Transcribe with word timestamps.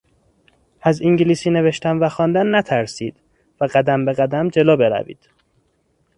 از 0.81 1.01
انگلیسی 1.01 1.49
نوشتن 1.49 1.97
و 1.99 2.09
خواندن 2.09 2.55
نترسید 2.55 3.15
و 3.61 3.65
قدم 3.73 4.05
به 4.05 4.13
قدم 4.13 4.49
جلو 4.49 4.77
بروید. 4.77 5.29